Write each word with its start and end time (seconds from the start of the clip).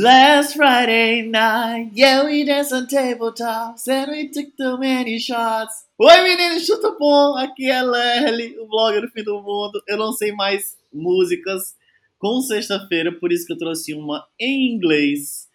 Last 0.00 0.54
Friday 0.54 1.22
night, 1.22 1.90
yeah, 1.92 2.24
we 2.24 2.44
danced 2.44 2.72
on 2.72 2.86
tabletops 2.86 3.88
and 3.88 4.12
we 4.12 4.28
took 4.28 4.56
too 4.56 4.78
many 4.78 5.18
shots. 5.18 5.86
Oi, 6.00 6.22
meninos, 6.22 6.64
chuta 6.64 6.94
bom! 6.96 7.34
Aqui 7.36 7.68
é 7.68 7.82
Lerly, 7.82 8.56
o 8.60 8.68
blogger 8.68 9.00
do 9.00 9.08
fim 9.08 9.24
do 9.24 9.42
mundo. 9.42 9.82
Eu 9.88 9.96
não 9.96 10.12
sei 10.12 10.30
mais 10.30 10.78
músicas 10.92 11.74
com 12.16 12.40
sexta-feira, 12.40 13.10
por 13.10 13.32
isso 13.32 13.44
que 13.44 13.54
eu 13.54 13.58
trouxe 13.58 13.92
uma 13.92 14.24
em 14.38 14.72
inglês. 14.72 15.48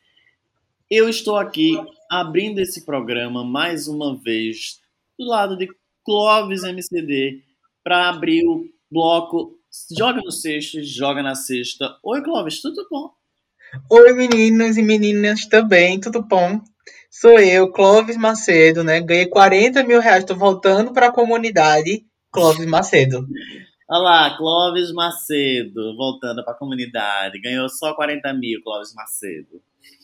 Eu 0.91 1.07
estou 1.07 1.37
aqui 1.37 1.77
abrindo 2.11 2.59
esse 2.59 2.85
programa 2.85 3.45
mais 3.45 3.87
uma 3.87 4.13
vez 4.13 4.81
do 5.17 5.25
lado 5.25 5.55
de 5.55 5.69
Clovis 6.03 6.65
MCD 6.65 7.41
para 7.81 8.09
abrir 8.09 8.45
o 8.45 8.67
bloco 8.91 9.57
Joga 9.97 10.21
no 10.21 10.31
sexto, 10.31 10.83
joga 10.83 11.23
na 11.23 11.33
sexta. 11.33 11.97
Oi, 12.03 12.21
Clovis, 12.21 12.61
tudo 12.61 12.85
bom? 12.91 13.11
Oi, 13.89 14.13
meninos 14.13 14.77
e 14.77 14.83
meninas 14.83 15.47
também, 15.47 15.99
tudo 15.99 16.21
bom? 16.21 16.61
Sou 17.09 17.39
eu, 17.39 17.71
Clóvis 17.71 18.15
Macedo, 18.15 18.83
né? 18.83 19.01
Ganhei 19.01 19.25
40 19.25 19.83
mil 19.83 19.99
reais, 19.99 20.23
tô 20.23 20.35
voltando 20.35 20.93
para 20.93 21.07
a 21.07 21.11
comunidade 21.11 22.05
Clóvis 22.31 22.67
Macedo. 22.67 23.27
Olha 23.89 23.99
lá, 23.99 24.37
Clóvis 24.37 24.91
Macedo, 24.91 25.95
voltando 25.97 26.43
para 26.43 26.53
a 26.53 26.57
comunidade. 26.57 27.41
Ganhou 27.41 27.67
só 27.67 27.95
40 27.95 28.31
mil, 28.33 28.61
Clóvis 28.63 28.93
Macedo. 28.93 29.59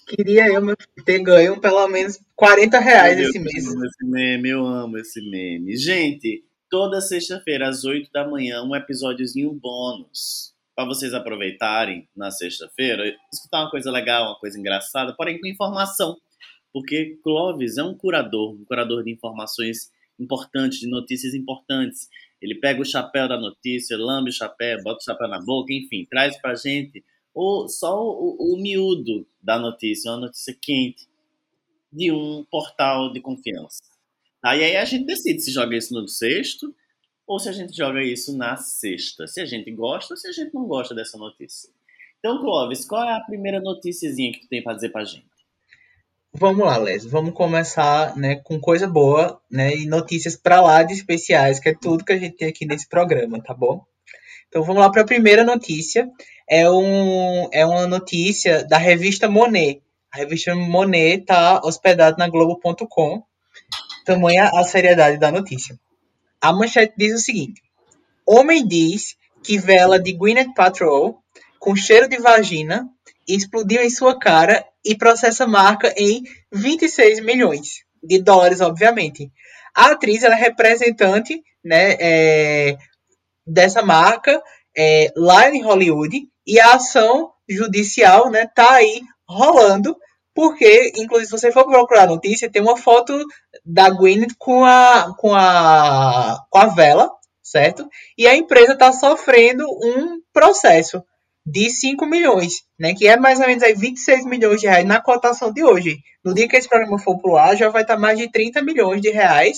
Queria 0.08 0.48
eu 0.48 0.76
ter 1.05 1.20
ganho 1.20 1.62
pelo 1.62 1.88
menos 1.88 2.20
40 2.36 2.80
reais 2.80 3.18
Meu 3.18 3.30
esse 3.30 3.38
mês. 3.38 3.66
Eu 3.66 3.74
amo 3.74 3.86
esse 3.86 4.05
meme, 4.05 4.49
eu 4.49 4.66
amo 4.66 4.98
esse 4.98 5.22
meme. 5.30 5.77
Gente, 5.77 6.44
toda 6.72 7.02
sexta-feira, 7.02 7.70
às 7.70 7.84
8 7.84 8.10
da 8.12 8.27
manhã, 8.27 8.63
um 8.63 8.76
episódiozinho 8.76 9.54
bônus. 9.54 10.58
Para 10.80 10.88
vocês 10.88 11.13
aproveitarem 11.13 12.08
na 12.16 12.32
sexta-feira, 12.32 13.04
escutar 13.34 13.63
uma 13.63 13.70
coisa 13.70 13.91
legal, 13.91 14.27
uma 14.27 14.40
coisa 14.40 14.58
engraçada, 14.58 15.13
porém 15.13 15.38
com 15.38 15.46
informação. 15.46 16.16
Porque 16.71 17.20
Clóvis 17.21 17.77
é 17.77 17.84
um 17.84 17.94
curador, 17.94 18.54
um 18.54 18.63
curador 18.63 19.04
de 19.04 19.12
informações 19.12 19.91
importantes, 20.18 20.80
de 20.80 20.88
notícias 20.88 21.34
importantes. 21.34 22.08
Ele 22.41 22.55
pega 22.62 22.82
o 22.82 22.86
chapéu 22.86 23.27
da 23.27 23.38
notícia, 23.38 23.98
lambe 23.98 24.30
o 24.30 24.34
chapéu, 24.34 24.82
bota 24.82 24.99
o 25.02 25.04
chapéu 25.04 25.27
na 25.27 25.41
boca, 25.44 25.74
enfim, 25.74 26.08
traz 26.10 26.40
pra 26.41 26.55
gente 26.55 27.04
o, 27.36 27.68
só 27.68 28.02
o, 28.02 28.38
o 28.40 28.55
miúdo 28.62 29.27
da 29.43 29.60
notícia, 29.60 30.10
uma 30.10 30.21
notícia 30.21 30.55
quente 30.62 31.10
de 31.91 32.10
um 32.10 32.46
portal 32.49 33.12
de 33.12 33.20
confiança. 33.20 33.84
Aí, 34.41 34.64
aí 34.64 34.77
a 34.77 34.86
gente 34.86 35.05
decide 35.05 35.41
se 35.41 35.52
joga 35.52 35.76
isso 35.76 35.93
no 35.93 36.08
sexto 36.08 36.74
ou 37.30 37.38
se 37.38 37.48
a 37.48 37.52
gente 37.52 37.77
joga 37.77 38.02
isso 38.02 38.35
na 38.35 38.58
sexta. 38.58 39.27
Se 39.27 39.40
a 39.40 39.46
gente 39.46 39.70
gosta 39.70 40.16
ou 40.16 40.18
se 40.18 40.27
a 40.27 40.32
gente 40.32 40.52
não 40.52 40.66
gosta 40.66 40.96
dessa 40.96 41.16
notícia. 41.16 41.70
Então, 42.18 42.41
Clóvis, 42.41 42.86
qual 42.86 43.08
é 43.08 43.16
a 43.16 43.20
primeira 43.20 43.62
noticiazinha 43.62 44.32
que 44.34 44.41
tu 44.41 44.48
tem 44.49 44.63
pra 44.63 44.74
dizer 44.74 44.90
pra 44.90 45.05
gente? 45.05 45.30
Vamos 46.34 46.66
lá, 46.66 46.77
Les. 46.77 47.05
Vamos 47.05 47.36
começar 47.36 48.18
né, 48.18 48.38
com 48.38 48.60
coisa 48.60 48.88
boa 48.88 49.40
né, 49.49 49.76
e 49.76 49.86
notícias 49.86 50.36
pra 50.36 50.60
lá 50.60 50.82
de 50.82 50.94
especiais, 50.94 51.60
que 51.60 51.70
é 51.70 51.76
tudo 51.76 52.04
que 52.04 52.13
a 52.13 52.18
gente 52.18 52.36
tem 52.36 52.48
aqui 52.48 52.66
nesse 52.66 52.90
programa, 52.90 53.40
tá 53.40 53.54
bom? 53.54 53.86
Então 54.48 54.64
vamos 54.64 54.82
lá 54.82 54.91
para 54.91 55.04
a 55.04 55.05
primeira 55.05 55.43
notícia. 55.43 56.10
É, 56.49 56.68
um, 56.68 57.48
é 57.52 57.64
uma 57.64 57.86
notícia 57.86 58.66
da 58.66 58.80
revista 58.80 59.30
Monet. 59.30 59.84
A 60.12 60.18
revista 60.18 60.55
Monet 60.55 61.21
está 61.21 61.62
hospedada 61.64 62.18
na 62.18 62.27
Globo.com. 62.27 63.21
Tamanha 64.03 64.50
a 64.52 64.64
seriedade 64.64 65.19
da 65.19 65.31
notícia. 65.31 65.80
A 66.41 66.53
manchete 66.53 66.94
diz 66.97 67.13
o 67.13 67.23
seguinte: 67.23 67.62
Homem 68.25 68.68
diz 68.68 69.16
que 69.44 69.57
vela 69.57 70.00
de 70.00 70.13
Gwyneth 70.13 70.53
Paltrow 70.53 71.19
com 71.59 71.75
cheiro 71.75 72.08
de 72.08 72.18
vagina 72.18 72.90
explodiu 73.28 73.81
em 73.81 73.90
sua 73.90 74.18
cara 74.18 74.66
e 74.84 74.96
processa 74.96 75.46
marca 75.46 75.94
em 75.97 76.24
26 76.52 77.19
milhões 77.22 77.84
de 78.02 78.22
dólares, 78.22 78.62
obviamente. 78.62 79.31
A 79.75 79.91
atriz 79.91 80.24
ela 80.24 80.36
é 80.36 80.40
representante 80.40 81.44
né, 81.64 81.96
é, 82.00 82.78
dessa 83.46 83.81
marca 83.81 84.41
é, 84.75 85.12
lá 85.16 85.50
em 85.50 85.62
Hollywood 85.62 86.28
e 86.46 86.59
a 86.59 86.74
ação 86.74 87.31
judicial 87.47 88.31
né, 88.31 88.47
tá 88.47 88.75
aí 88.75 89.02
rolando 89.28 89.96
porque, 90.40 90.94
inclusive, 90.96 91.26
se 91.26 91.32
você 91.38 91.52
for 91.52 91.66
procurar 91.66 92.04
a 92.04 92.08
notícia, 92.08 92.50
tem 92.50 92.62
uma 92.62 92.78
foto 92.78 93.14
da 93.66 93.90
Gwyneth 93.90 94.36
com 94.38 94.64
a, 94.64 95.14
com 95.18 95.36
a, 95.36 96.38
com 96.50 96.58
a 96.58 96.66
vela, 96.68 97.12
certo? 97.44 97.86
E 98.18 98.26
a 98.26 98.34
empresa 98.38 98.72
está 98.72 98.94
sofrendo 98.94 99.66
um 99.68 100.22
processo 100.32 101.04
de 101.46 101.70
5 101.70 102.06
milhões, 102.06 102.62
né? 102.80 102.94
Que 102.94 103.06
é 103.06 103.18
mais 103.18 103.42
ou 103.42 103.48
menos 103.48 103.62
aí 103.64 103.74
26 103.74 104.24
milhões 104.28 104.62
de 104.62 104.68
reais 104.68 104.86
na 104.86 105.02
cotação 105.02 105.52
de 105.52 105.62
hoje. 105.62 105.98
No 106.24 106.34
dia 106.34 106.48
que 106.48 106.56
esse 106.56 106.70
programa 106.70 106.98
for 106.98 107.20
pro 107.20 107.36
ar, 107.36 107.58
já 107.58 107.68
vai 107.68 107.82
estar 107.82 107.98
mais 107.98 108.18
de 108.18 108.32
30 108.32 108.62
milhões 108.62 109.02
de 109.02 109.10
reais. 109.10 109.58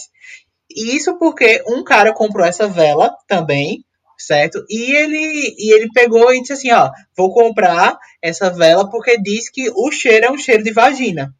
E 0.68 0.96
isso 0.96 1.16
porque 1.19 1.63
um 1.68 1.84
cara 1.84 2.12
comprou 2.12 2.44
essa 2.44 2.68
vela 2.68 3.16
também, 3.28 3.86
certo? 4.21 4.63
E 4.69 4.95
ele, 4.95 5.55
e 5.57 5.73
ele 5.73 5.89
pegou 5.93 6.33
e 6.33 6.41
disse 6.41 6.53
assim, 6.53 6.71
ó, 6.71 6.89
vou 7.15 7.33
comprar 7.33 7.97
essa 8.21 8.49
vela 8.49 8.89
porque 8.89 9.17
diz 9.17 9.49
que 9.49 9.69
o 9.69 9.91
cheiro 9.91 10.25
é 10.27 10.31
um 10.31 10.37
cheiro 10.37 10.63
de 10.63 10.71
vagina. 10.71 11.33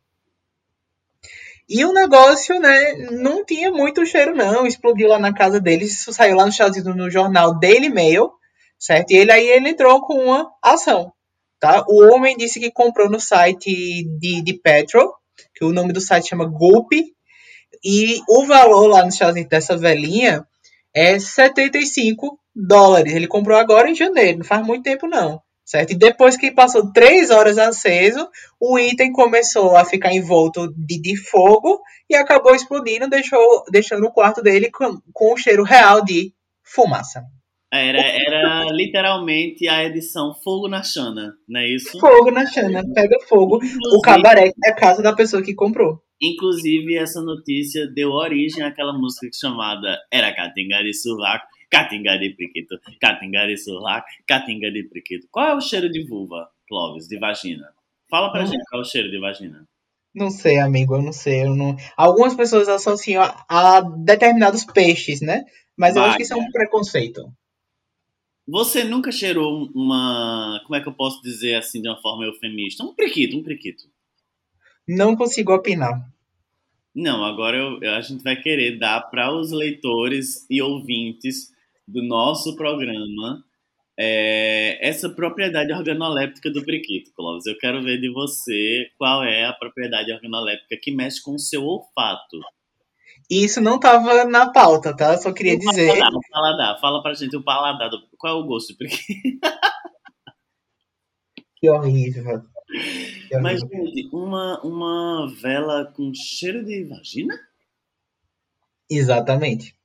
E 1.70 1.86
o 1.86 1.94
negócio, 1.94 2.60
né, 2.60 2.94
não 3.12 3.46
tinha 3.46 3.72
muito 3.72 4.06
cheiro 4.06 4.36
não, 4.36 4.68
explodiu 4.68 5.08
lá 5.08 5.18
na 5.18 5.34
casa 5.34 5.60
dele, 5.60 5.86
isso 5.86 6.12
saiu 6.12 6.36
lá 6.36 6.46
nos 6.46 6.56
Estados 6.56 6.84
no 6.84 7.10
jornal 7.10 7.58
Daily 7.58 7.90
Mail, 7.90 8.32
certo? 8.78 9.12
E 9.12 9.18
ele 9.18 9.32
aí 9.32 9.48
ele 9.48 9.70
entrou 9.70 10.02
com 10.02 10.16
uma 10.16 10.52
ação, 10.62 11.14
tá? 11.60 11.86
O 11.88 12.14
homem 12.14 12.36
disse 12.36 12.60
que 12.60 12.72
comprou 12.72 13.10
no 13.10 13.22
site 13.22 14.04
de, 14.20 14.42
de 14.42 14.54
Petrol, 14.54 15.14
que 15.56 15.64
o 15.64 15.72
nome 15.72 15.94
do 15.94 16.02
site 16.02 16.30
chama 16.30 16.46
Gulp, 16.46 16.92
e 17.84 18.20
o 18.28 18.46
valor 18.46 18.88
lá 18.88 19.06
nos 19.06 19.14
Estados 19.14 19.48
dessa 19.48 19.78
velinha 19.78 20.46
é 20.94 21.18
75 21.18 22.38
dólares. 22.56 23.14
Ele 23.14 23.28
comprou 23.28 23.58
agora 23.58 23.90
em 23.90 23.96
janeiro, 23.96 24.40
não 24.40 24.46
faz 24.46 24.66
muito 24.66 24.84
tempo 24.84 25.08
não. 25.08 25.42
Certo? 25.64 25.92
E 25.92 25.98
depois 25.98 26.36
que 26.36 26.52
passou 26.52 26.92
três 26.92 27.30
horas 27.30 27.58
aceso, 27.58 28.28
o 28.60 28.78
item 28.78 29.12
começou 29.12 29.78
a 29.78 29.86
ficar 29.86 30.12
envolto 30.14 30.68
de, 30.76 31.00
de 31.00 31.16
fogo 31.16 31.80
e 32.10 32.16
acabou 32.16 32.54
explodindo, 32.54 33.08
deixou, 33.08 33.64
deixando 33.72 34.06
o 34.06 34.12
quarto 34.12 34.42
dele 34.42 34.70
com, 34.70 34.98
com 35.14 35.34
o 35.34 35.38
cheiro 35.38 35.64
real 35.64 36.04
de 36.04 36.34
fumaça. 36.64 37.24
Era, 37.74 38.02
era 38.02 38.66
literalmente 38.72 39.66
a 39.70 39.86
edição 39.86 40.34
Fogo 40.44 40.68
na 40.68 40.84
Chana, 40.84 41.32
não 41.48 41.62
é 41.62 41.70
isso? 41.70 41.98
Fogo 41.98 42.30
na 42.30 42.46
chana, 42.46 42.84
pega 42.94 43.18
fogo. 43.30 43.56
O 43.56 43.64
Inclusive- 43.64 44.02
cabaré 44.02 44.52
é 44.66 44.72
a 44.72 44.76
casa 44.76 45.02
da 45.02 45.16
pessoa 45.16 45.42
que 45.42 45.54
comprou. 45.54 46.00
Inclusive, 46.22 46.98
essa 46.98 47.22
notícia 47.22 47.88
deu 47.96 48.10
origem 48.10 48.62
àquela 48.62 48.92
música 48.92 49.28
chamada 49.34 49.98
Era 50.12 50.36
Catinga 50.36 50.84
de 50.84 50.94
Sovaco, 50.94 51.46
Catinga 51.72 52.18
de 52.20 52.32
Priquito, 52.32 52.80
Catinga 53.00 53.48
de 53.48 53.58
Sovaco, 53.58 54.08
Catinga 54.28 54.70
de 54.72 54.84
Priquito. 54.84 55.28
Qual 55.32 55.48
é 55.48 55.56
o 55.56 55.62
cheiro 55.62 55.90
de 55.90 56.04
vulva, 56.06 56.50
Clóvis, 56.68 57.08
de 57.08 57.18
vagina? 57.18 57.74
Fala 58.10 58.32
pra 58.32 58.44
gente 58.46 58.64
qual 58.70 58.82
é 58.82 58.86
o 58.86 58.88
cheiro 58.88 59.10
de 59.10 59.20
vagina. 59.20 59.66
Não 60.14 60.30
sei, 60.30 60.60
amigo, 60.60 60.96
eu 60.96 61.02
não 61.02 61.14
sei. 61.14 61.44
Eu 61.44 61.56
não... 61.56 61.78
Algumas 61.96 62.36
pessoas 62.36 62.68
associam 62.68 63.24
a, 63.24 63.46
a 63.78 63.82
determinados 63.82 64.66
peixes, 64.66 65.22
né? 65.22 65.46
Mas 65.78 65.96
eu 65.96 66.04
acho 66.04 66.18
que 66.18 66.24
isso 66.24 66.34
é 66.34 66.36
um 66.36 66.52
preconceito. 66.52 67.22
Você 68.48 68.84
nunca 68.84 69.12
cheirou 69.12 69.70
uma. 69.74 70.60
Como 70.66 70.76
é 70.76 70.82
que 70.82 70.90
eu 70.90 70.94
posso 70.94 71.22
dizer 71.22 71.56
assim 71.56 71.82
de 71.82 71.88
uma 71.88 72.02
forma 72.02 72.26
eufemista? 72.26 72.84
Um 72.84 72.94
priquito, 72.94 73.38
um 73.38 73.44
priquito. 73.44 73.84
Não 74.88 75.16
consigo 75.16 75.54
opinar. 75.54 76.06
Não, 76.94 77.24
agora 77.24 77.56
eu- 77.56 77.82
eu- 77.82 77.94
a 77.96 78.02
gente 78.02 78.22
vai 78.24 78.36
querer 78.36 78.78
dar 78.78 79.00
para 79.10 79.34
os 79.34 79.52
leitores 79.52 80.46
e 80.50 80.62
ouvintes 80.62 81.52
do 81.88 82.04
nosso 82.04 82.56
programa 82.56 83.44
é, 84.00 84.88
essa 84.88 85.10
propriedade 85.10 85.72
organoléptica 85.72 86.50
do 86.50 86.64
priquito, 86.64 87.12
Clóvis. 87.14 87.46
Eu 87.46 87.58
quero 87.58 87.84
ver 87.84 88.00
de 88.00 88.12
você 88.12 88.90
qual 88.98 89.24
é 89.24 89.46
a 89.46 89.54
propriedade 89.54 90.12
organoléptica 90.12 90.78
que 90.82 90.92
mexe 90.92 91.22
com 91.22 91.34
o 91.34 91.40
seu 91.40 91.64
olfato. 91.64 92.40
E 93.30 93.46
isso 93.46 93.62
não 93.62 93.80
tava 93.80 94.26
na 94.26 94.52
pauta, 94.52 94.96
tá? 94.96 95.18
Só 95.18 95.32
queria 95.32 95.58
dizer. 95.58 95.88
Paladar, 95.88 96.14
o 96.14 96.22
paladar. 96.32 96.80
Fala 96.82 97.04
pra 97.04 97.14
gente 97.14 97.36
o 97.36 97.44
paladar. 97.44 97.90
Do, 97.90 98.02
qual 98.18 98.38
é 98.38 98.40
o 98.42 98.46
gosto 98.46 98.74
do 98.74 98.78
priquito? 98.78 99.40
Que 101.58 101.70
horrível. 101.70 102.42
Que 103.30 103.38
Mas, 103.38 103.62
horrível. 103.62 103.86
gente, 103.86 104.10
uma, 104.12 104.60
uma 104.62 105.32
vela 105.40 105.86
com 105.86 106.12
cheiro 106.14 106.66
de 106.66 106.84
vagina? 106.86 107.40
Exatamente. 108.90 109.76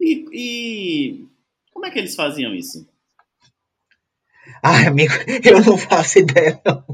E, 0.00 0.24
e 0.32 1.26
como 1.72 1.86
é 1.86 1.90
que 1.90 1.98
eles 1.98 2.14
faziam 2.14 2.54
isso? 2.54 2.86
Ai, 4.62 4.86
amigo, 4.86 5.12
eu 5.44 5.62
não 5.62 5.76
faço 5.78 6.18
ideia, 6.18 6.60
não. 6.64 6.84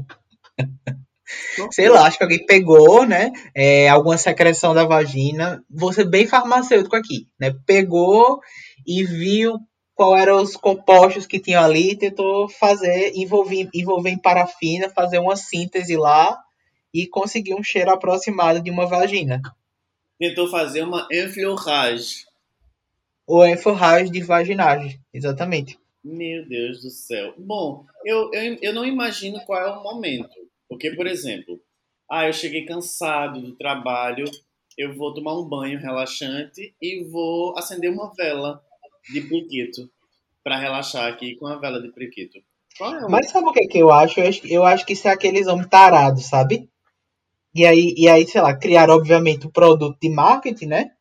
Sei 1.71 1.89
lá, 1.89 2.05
acho 2.05 2.17
que 2.17 2.23
alguém 2.23 2.45
pegou, 2.45 3.05
né? 3.05 3.31
é, 3.55 3.87
alguma 3.89 4.17
secreção 4.17 4.73
da 4.73 4.85
vagina. 4.85 5.63
Ser 5.93 6.05
bem 6.05 6.27
farmacêutico 6.27 6.95
aqui, 6.95 7.27
né? 7.39 7.53
Pegou 7.65 8.39
e 8.85 9.03
viu 9.03 9.59
qual 9.93 10.17
eram 10.17 10.41
os 10.41 10.55
compostos 10.55 11.25
que 11.25 11.39
tinham 11.39 11.63
ali, 11.63 11.95
tentou 11.95 12.49
fazer, 12.49 13.11
envolver, 13.15 13.69
envolver 13.73 14.09
em 14.09 14.17
parafina, 14.17 14.89
fazer 14.89 15.19
uma 15.19 15.35
síntese 15.35 15.95
lá 15.95 16.37
e 16.93 17.07
conseguir 17.07 17.53
um 17.53 17.63
cheiro 17.63 17.91
aproximado 17.91 18.61
de 18.61 18.71
uma 18.71 18.87
vagina. 18.87 19.41
Tentou 20.19 20.49
fazer 20.49 20.83
uma 20.83 21.07
enfleurage. 21.11 22.25
Ou 23.31 23.47
enforragem 23.47 24.11
de 24.11 24.21
vaginagem, 24.21 24.99
exatamente. 25.13 25.79
Meu 26.03 26.45
Deus 26.45 26.81
do 26.81 26.89
céu. 26.89 27.33
Bom, 27.37 27.85
eu, 28.03 28.29
eu, 28.33 28.57
eu 28.61 28.73
não 28.73 28.85
imagino 28.85 29.39
qual 29.45 29.61
é 29.61 29.71
o 29.71 29.81
momento. 29.81 30.35
Porque, 30.67 30.91
por 30.91 31.07
exemplo, 31.07 31.57
ah, 32.11 32.27
eu 32.27 32.33
cheguei 32.33 32.65
cansado 32.65 33.41
do 33.41 33.55
trabalho, 33.55 34.25
eu 34.77 34.93
vou 34.97 35.13
tomar 35.13 35.39
um 35.39 35.47
banho 35.47 35.79
relaxante 35.79 36.75
e 36.81 37.05
vou 37.05 37.57
acender 37.57 37.89
uma 37.89 38.13
vela 38.13 38.61
de 39.09 39.21
priquito 39.21 39.89
para 40.43 40.59
relaxar 40.59 41.07
aqui 41.07 41.37
com 41.37 41.47
a 41.47 41.55
vela 41.55 41.81
de 41.81 41.89
priquito. 41.89 42.37
É 42.37 43.07
Mas 43.07 43.29
sabe 43.29 43.47
o 43.47 43.53
que, 43.53 43.65
que 43.65 43.77
eu 43.77 43.91
acho? 43.91 44.19
eu 44.19 44.27
acho? 44.27 44.47
Eu 44.47 44.65
acho 44.65 44.85
que 44.85 44.91
isso 44.91 45.07
é 45.07 45.11
aqueles 45.11 45.47
homens 45.47 45.69
tarados, 45.69 46.25
sabe? 46.25 46.69
E 47.55 47.65
aí, 47.65 47.93
e 47.97 48.09
aí, 48.09 48.27
sei 48.27 48.41
lá, 48.41 48.53
criaram, 48.53 48.95
obviamente, 48.95 49.47
o 49.47 49.51
produto 49.51 49.97
de 50.01 50.09
marketing, 50.09 50.65
né? 50.65 50.91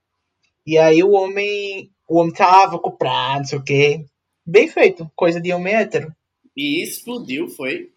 E 0.64 0.78
aí 0.78 1.02
o 1.02 1.10
homem, 1.10 1.90
o 2.10 2.18
homem 2.18 2.34
tava 2.34 2.76
comprado, 2.76 3.38
não 3.38 3.44
sei 3.44 3.58
o 3.58 3.62
quê. 3.62 4.04
Bem 4.44 4.66
feito, 4.66 5.08
coisa 5.14 5.40
de 5.40 5.52
homem 5.52 5.72
hétero. 5.72 6.12
E 6.56 6.82
explodiu, 6.82 7.48
foi? 7.48 7.92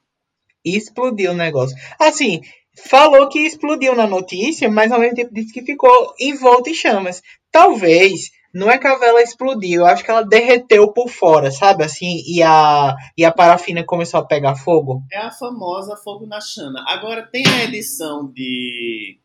Explodiu 0.64 1.32
o 1.32 1.36
negócio. 1.36 1.76
Assim, 2.00 2.42
falou 2.88 3.28
que 3.28 3.40
explodiu 3.40 3.96
na 3.96 4.06
notícia, 4.06 4.70
mas 4.70 4.92
ao 4.92 5.00
mesmo 5.00 5.16
tempo 5.16 5.34
disse 5.34 5.52
que 5.52 5.64
ficou 5.64 6.14
envolto 6.20 6.70
em 6.70 6.76
chamas. 6.76 7.24
Talvez, 7.52 8.30
não 8.54 8.70
é 8.70 8.78
que 8.78 8.86
a 8.86 9.00
vela 9.00 9.20
explodiu, 9.20 9.82
eu 9.82 9.88
acho 9.88 10.04
que 10.04 10.12
ela 10.12 10.22
derreteu 10.22 10.94
por 10.94 11.10
fora, 11.10 11.50
sabe? 11.50 11.84
Assim, 11.84 12.22
e 12.28 12.44
a, 12.44 12.96
e 13.18 13.26
a 13.26 13.32
parafina 13.32 13.84
começou 13.84 14.20
a 14.20 14.26
pegar 14.26 14.56
fogo. 14.56 15.02
É 15.12 15.18
a 15.18 15.32
famosa 15.32 15.98
fogo 15.98 16.28
na 16.28 16.40
chana. 16.40 16.86
Agora, 16.88 17.24
tem 17.24 17.44
a 17.48 17.64
edição 17.64 18.32
de, 18.32 19.18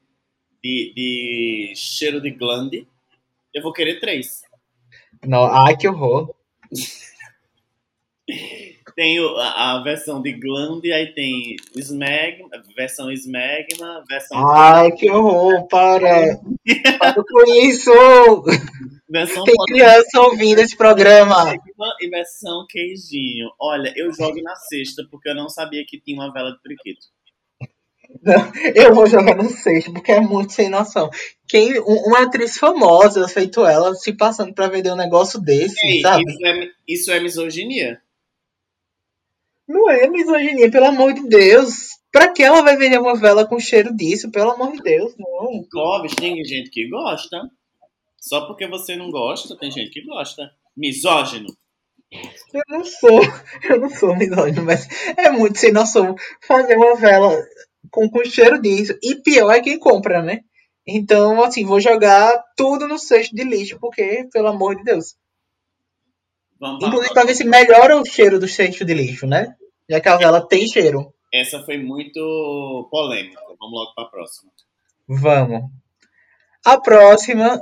de, 0.65 0.93
de 0.97 1.73
cheiro 1.77 2.23
de 2.23 2.31
glande. 2.31 2.89
Eu 3.53 3.63
vou 3.63 3.73
querer 3.73 4.01
três. 4.01 4.48
Não, 5.27 5.45
ai, 5.45 5.77
que 5.77 5.89
horror. 5.89 6.35
tem 8.95 9.19
a, 9.19 9.77
a, 9.77 9.83
versão 9.83 10.21
de 10.21 10.33
Gland, 10.33 10.93
aí 10.93 11.15
tem 11.15 11.57
Smegma, 11.77 12.49
versão 12.77 13.13
Smegma, 13.13 14.05
versão. 14.09 14.49
Ai, 14.49 14.91
que 14.93 15.11
horror, 15.11 15.69
para! 15.69 16.41
para 16.99 17.23
com 17.23 17.45
isso! 17.63 17.93
Versão 19.09 19.45
tem 19.45 19.55
criança 19.69 20.21
ouvindo 20.21 20.59
esse 20.59 20.77
programa. 20.77 21.55
E 22.01 22.11
versão 22.11 22.67
queijinho. 22.69 23.49
Olha, 23.59 23.93
eu 23.97 24.13
jogo 24.13 24.43
na 24.43 24.55
sexta 24.57 25.07
porque 25.11 25.31
eu 25.31 25.35
não 25.35 25.49
sabia 25.49 25.85
que 25.87 26.01
tinha 26.01 26.21
uma 26.21 26.33
vela 26.33 26.53
de 26.53 26.61
priquito. 26.61 27.07
Eu 28.75 28.95
vou 28.95 29.07
jogar 29.07 29.37
no 29.37 29.51
sexto 29.51 29.93
porque 29.93 30.13
é 30.13 30.21
muito 30.21 30.53
sem 30.53 30.69
noção. 30.69 31.11
Quem, 31.47 31.79
uma 31.81 32.23
atriz 32.23 32.57
famosa, 32.57 33.29
feito 33.29 33.65
ela, 33.65 33.95
se 33.95 34.13
passando 34.13 34.53
para 34.55 34.69
vender 34.69 34.91
um 34.91 34.97
negócio 34.97 35.41
desse, 35.41 35.87
Ei, 35.87 36.01
sabe? 36.01 36.25
Isso 36.27 36.47
é, 36.47 36.71
isso 36.87 37.13
é 37.13 37.21
misoginia. 37.21 38.01
Não 39.67 39.91
é 39.91 40.09
misoginia, 40.09 40.71
pelo 40.71 40.87
amor 40.87 41.13
de 41.13 41.29
Deus. 41.29 41.99
Pra 42.11 42.33
que 42.33 42.43
ela 42.43 42.63
vai 42.63 42.77
vender 42.77 42.99
uma 42.99 43.15
vela 43.15 43.47
com 43.47 43.61
cheiro 43.61 43.95
disso? 43.95 44.31
Pelo 44.31 44.53
amor 44.53 44.73
de 44.73 44.83
Deus, 44.83 45.15
não. 45.19 45.63
Clóvis, 45.71 46.15
tem 46.15 46.43
gente 46.43 46.71
que 46.71 46.89
gosta. 46.89 47.39
Só 48.19 48.47
porque 48.47 48.67
você 48.67 48.97
não 48.97 49.11
gosta, 49.11 49.57
tem 49.59 49.71
gente 49.71 49.91
que 49.91 50.05
gosta. 50.05 50.51
Misógino. 50.75 51.49
Eu 52.11 52.63
não 52.69 52.85
sou, 52.85 53.21
eu 53.69 53.81
não 53.81 53.91
sou 53.91 54.17
misógino, 54.17 54.65
mas 54.65 54.89
é 55.17 55.31
muito 55.31 55.59
sem 55.59 55.73
noção 55.73 56.15
fazer 56.41 56.77
uma 56.77 56.97
vela 56.97 57.31
com, 57.91 58.09
com 58.09 58.25
cheiro 58.25 58.61
disso. 58.61 58.97
E 59.03 59.17
pior 59.17 59.51
é 59.51 59.61
quem 59.61 59.79
compra, 59.79 60.23
né? 60.23 60.41
Então, 60.87 61.43
assim, 61.43 61.65
vou 61.65 61.81
jogar 61.81 62.43
tudo 62.57 62.89
no 62.89 62.99
cesto 62.99 63.35
de 63.35 63.45
lixo, 63.45 63.79
porque, 63.79 64.27
pelo 64.33 64.49
amor 64.49 64.77
de 64.77 64.85
Deus. 64.85 65.17
Vamos 66.59 66.83
Inclusive 66.85 67.15
para 67.15 67.27
ver 67.27 67.35
se 67.35 67.45
melhora 67.45 68.01
o 68.01 68.05
cheiro 68.05 68.39
do 68.39 68.49
cesto 68.49 68.85
de 68.85 68.95
lixo, 68.95 69.27
né? 69.27 69.55
Já 69.89 70.01
que 70.01 70.09
a 70.09 70.17
vela 70.17 70.47
tem 70.47 70.67
cheiro. 70.67 71.13
Essa 71.33 71.63
foi 71.63 71.79
muito 71.79 72.89
polêmica. 72.91 73.41
Vamos 73.61 73.79
logo 73.79 73.95
para 73.95 74.05
a 74.05 74.09
próxima. 74.09 74.51
Vamos. 75.07 75.71
A 76.65 76.81
próxima, 76.81 77.61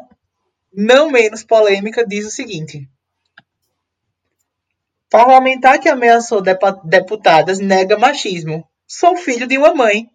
não 0.72 1.10
menos 1.10 1.44
polêmica, 1.44 2.06
diz 2.06 2.26
o 2.26 2.30
seguinte: 2.30 2.88
Parlamentar 5.10 5.80
que 5.80 5.88
ameaçou 5.88 6.42
deputadas 6.84 7.58
nega 7.58 7.98
machismo. 7.98 8.66
Sou 8.86 9.16
filho 9.16 9.46
de 9.46 9.58
uma 9.58 9.74
mãe. 9.74 10.08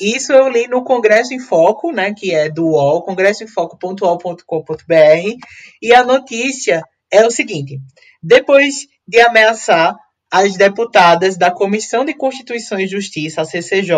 Isso 0.00 0.32
eu 0.32 0.48
li 0.48 0.66
no 0.66 0.82
Congresso 0.82 1.34
em 1.34 1.38
Foco, 1.38 1.92
né, 1.92 2.14
que 2.14 2.34
é 2.34 2.48
do 2.48 2.64
UOL, 2.64 3.02
congressoemfoco.ol.com.br, 3.02 5.36
e 5.82 5.92
a 5.92 6.02
notícia 6.02 6.82
é 7.12 7.26
o 7.26 7.30
seguinte: 7.30 7.78
depois 8.22 8.86
de 9.06 9.20
ameaçar 9.20 9.94
as 10.30 10.56
deputadas 10.56 11.36
da 11.36 11.50
Comissão 11.50 12.04
de 12.04 12.14
Constituição 12.14 12.78
e 12.78 12.86
Justiça, 12.86 13.42
a 13.42 13.44
CCJ, 13.44 13.94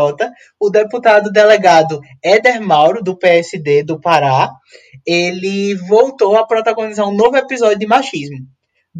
o 0.60 0.70
deputado 0.70 1.30
delegado 1.30 2.00
Éder 2.22 2.60
Mauro, 2.60 3.02
do 3.02 3.16
PSD 3.16 3.82
do 3.82 4.00
Pará, 4.00 4.50
ele 5.04 5.74
voltou 5.74 6.36
a 6.36 6.46
protagonizar 6.46 7.08
um 7.08 7.14
novo 7.14 7.36
episódio 7.36 7.78
de 7.78 7.86
machismo. 7.86 8.38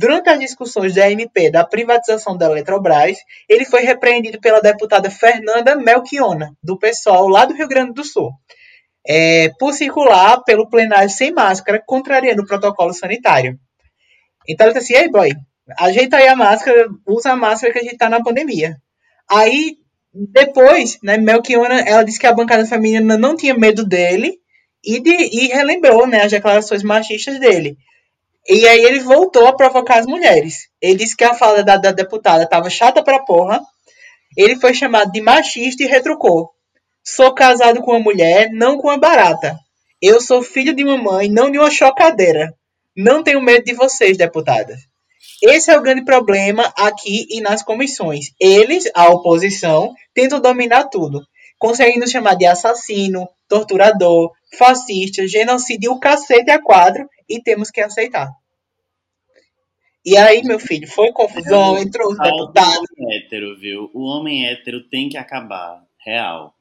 Durante 0.01 0.31
as 0.31 0.39
discussões 0.39 0.95
da 0.95 1.11
MP 1.11 1.51
da 1.51 1.63
privatização 1.63 2.35
da 2.35 2.47
Eletrobras, 2.47 3.19
ele 3.47 3.67
foi 3.67 3.83
repreendido 3.83 4.41
pela 4.41 4.59
deputada 4.59 5.11
Fernanda 5.11 5.77
Melchiona, 5.77 6.57
do 6.63 6.79
PSOL, 6.79 7.29
lá 7.29 7.45
do 7.45 7.53
Rio 7.53 7.69
Grande 7.69 7.93
do 7.93 8.03
Sul, 8.03 8.31
é, 9.07 9.51
por 9.59 9.75
circular 9.75 10.43
pelo 10.43 10.71
plenário 10.71 11.11
sem 11.11 11.35
máscara, 11.35 11.83
contrariando 11.87 12.41
o 12.41 12.47
protocolo 12.47 12.95
sanitário. 12.95 13.59
Então 14.49 14.69
ele 14.69 14.79
disse 14.79 14.95
assim, 14.95 15.05
ei 15.05 15.11
boy, 15.11 15.33
ajeita 15.79 16.17
aí 16.17 16.29
a 16.29 16.35
máscara, 16.35 16.89
usa 17.07 17.33
a 17.33 17.37
máscara 17.37 17.71
que 17.71 17.81
a 17.81 17.83
gente 17.83 17.99
tá 17.99 18.09
na 18.09 18.23
pandemia. 18.23 18.77
Aí, 19.31 19.77
depois, 20.15 20.99
né, 21.03 21.19
Melchiona, 21.19 21.79
ela 21.79 22.05
disse 22.05 22.19
que 22.19 22.27
a 22.27 22.33
bancada 22.33 22.65
feminina 22.65 23.19
não 23.19 23.37
tinha 23.37 23.53
medo 23.53 23.87
dele 23.87 24.39
e, 24.83 24.99
de, 24.99 25.11
e 25.11 25.49
relembrou, 25.49 26.07
né, 26.07 26.23
as 26.23 26.31
declarações 26.31 26.83
machistas 26.83 27.39
dele. 27.39 27.77
E 28.53 28.67
aí 28.67 28.83
ele 28.83 28.99
voltou 28.99 29.47
a 29.47 29.53
provocar 29.53 30.01
as 30.01 30.07
mulheres. 30.07 30.69
Ele 30.83 30.97
disse 30.97 31.17
que 31.17 31.23
a 31.23 31.35
fala 31.35 31.63
da, 31.63 31.77
da 31.77 31.93
deputada 31.93 32.43
estava 32.43 32.69
chata 32.69 33.01
pra 33.01 33.21
porra. 33.21 33.61
Ele 34.37 34.57
foi 34.57 34.75
chamado 34.75 35.13
de 35.13 35.21
machista 35.21 35.85
e 35.85 35.87
retrucou. 35.87 36.51
Sou 37.05 37.33
casado 37.33 37.81
com 37.81 37.93
uma 37.93 38.01
mulher, 38.01 38.51
não 38.51 38.77
com 38.77 38.89
uma 38.89 38.99
barata. 38.99 39.57
Eu 40.03 40.21
sou 40.21 40.43
filho 40.43 40.75
de 40.75 40.83
uma 40.83 40.99
mãe, 40.99 41.29
não 41.29 41.49
de 41.49 41.61
uma 41.61 41.71
chocadeira. 41.71 42.53
Não 42.97 43.23
tenho 43.23 43.41
medo 43.41 43.65
de 43.65 43.73
vocês, 43.73 44.17
deputadas. 44.17 44.81
Esse 45.41 45.71
é 45.71 45.79
o 45.79 45.83
grande 45.83 46.05
problema 46.05 46.73
aqui 46.77 47.29
e 47.31 47.41
nas 47.41 47.63
comissões. 47.63 48.33
Eles, 48.41 48.91
a 48.97 49.11
oposição, 49.11 49.95
tentam 50.13 50.41
dominar 50.41 50.89
tudo, 50.89 51.23
conseguindo 51.57 52.11
chamar 52.11 52.35
de 52.35 52.47
assassino, 52.47 53.29
torturador, 53.49 54.33
fascista, 54.59 55.25
genocídio, 55.29 55.93
o 55.93 56.01
cacete 56.01 56.51
a 56.51 56.61
quadro, 56.61 57.09
e 57.29 57.41
temos 57.41 57.71
que 57.71 57.81
aceitar. 57.81 58.40
E 60.05 60.17
aí, 60.17 60.43
meu 60.43 60.59
filho, 60.59 60.89
foi 60.89 61.13
confusão, 61.13 61.77
entrou 61.77 62.11
os 62.11 62.19
deputados. 62.19 62.89
O 62.97 63.03
homem 63.03 63.17
hétero, 63.17 63.59
viu? 63.59 63.91
O 63.93 64.03
homem 64.03 64.47
hétero 64.47 64.89
tem 64.89 65.09
que 65.09 65.19
acabar. 65.19 65.83
Real. 66.05 66.55